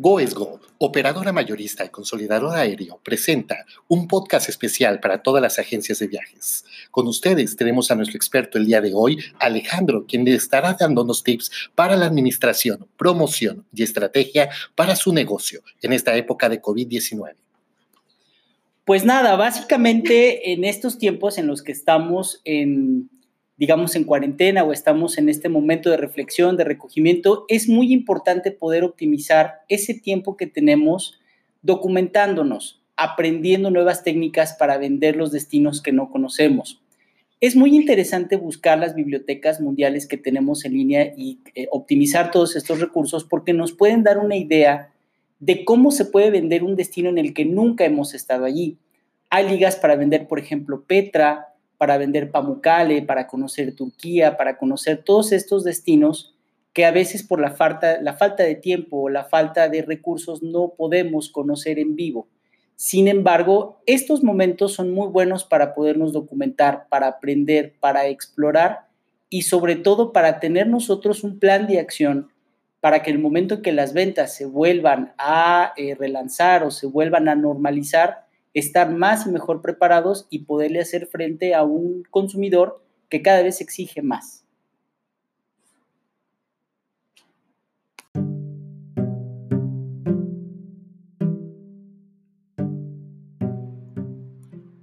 [0.00, 6.06] GoEsGo, operadora mayorista y consolidador aéreo, presenta un podcast especial para todas las agencias de
[6.06, 6.64] viajes.
[6.90, 11.22] Con ustedes tenemos a nuestro experto el día de hoy, Alejandro, quien le estará dándonos
[11.22, 17.34] tips para la administración, promoción y estrategia para su negocio en esta época de COVID-19.
[18.86, 23.10] Pues nada, básicamente en estos tiempos en los que estamos en
[23.60, 28.52] digamos, en cuarentena o estamos en este momento de reflexión, de recogimiento, es muy importante
[28.52, 31.20] poder optimizar ese tiempo que tenemos
[31.60, 36.80] documentándonos, aprendiendo nuevas técnicas para vender los destinos que no conocemos.
[37.42, 42.56] Es muy interesante buscar las bibliotecas mundiales que tenemos en línea y eh, optimizar todos
[42.56, 44.90] estos recursos porque nos pueden dar una idea
[45.38, 48.78] de cómo se puede vender un destino en el que nunca hemos estado allí.
[49.28, 51.49] Hay ligas para vender, por ejemplo, Petra,
[51.80, 56.34] para vender Pamukkale, para conocer Turquía, para conocer todos estos destinos
[56.74, 60.42] que a veces por la falta, la falta de tiempo o la falta de recursos
[60.42, 62.28] no podemos conocer en vivo.
[62.76, 68.80] Sin embargo, estos momentos son muy buenos para podernos documentar, para aprender, para explorar
[69.30, 72.28] y sobre todo para tener nosotros un plan de acción
[72.80, 76.86] para que el momento en que las ventas se vuelvan a eh, relanzar o se
[76.86, 82.82] vuelvan a normalizar, estar más y mejor preparados y poderle hacer frente a un consumidor
[83.08, 84.39] que cada vez exige más.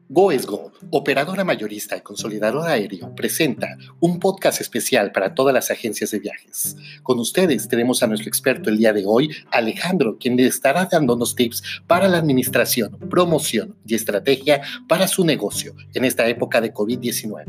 [0.09, 6.19] GoEsGo, operadora mayorista y consolidador aéreo, presenta un podcast especial para todas las agencias de
[6.19, 6.77] viajes.
[7.03, 11.35] Con ustedes tenemos a nuestro experto el día de hoy, Alejandro, quien le estará dándonos
[11.35, 17.43] tips para la administración, promoción y estrategia para su negocio en esta época de COVID-19.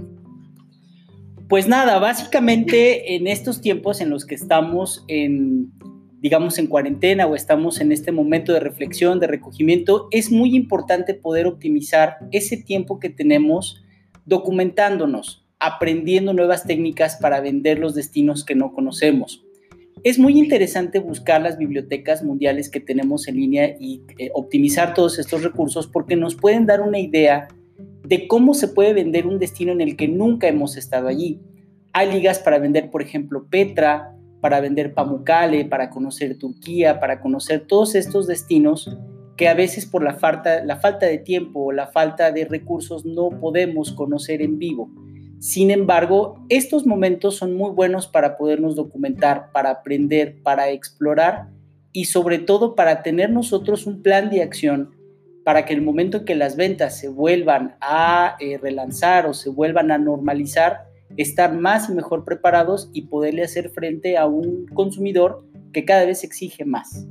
[1.49, 5.73] Pues nada, básicamente en estos tiempos en los que estamos en
[6.21, 11.15] digamos, en cuarentena o estamos en este momento de reflexión, de recogimiento, es muy importante
[11.15, 13.83] poder optimizar ese tiempo que tenemos
[14.27, 19.45] documentándonos, aprendiendo nuevas técnicas para vender los destinos que no conocemos.
[20.05, 25.19] Es muy interesante buscar las bibliotecas mundiales que tenemos en línea y eh, optimizar todos
[25.19, 27.49] estos recursos porque nos pueden dar una idea
[28.05, 31.41] de cómo se puede vender un destino en el que nunca hemos estado allí.
[31.93, 37.67] Hay ligas para vender, por ejemplo, Petra, para vender Pamukkale, para conocer Turquía, para conocer
[37.67, 38.97] todos estos destinos
[39.37, 43.05] que a veces por la falta, la falta de tiempo o la falta de recursos
[43.05, 44.91] no podemos conocer en vivo.
[45.39, 51.49] Sin embargo, estos momentos son muy buenos para podernos documentar, para aprender, para explorar
[51.93, 54.99] y sobre todo para tener nosotros un plan de acción
[55.49, 59.49] para que el momento en que las ventas se vuelvan a eh, relanzar o se
[59.49, 60.88] vuelvan a normalizar,
[61.19, 66.25] estar más y mejor preparados y poderle hacer frente a un consumidor que cada vez
[66.25, 67.07] exige más.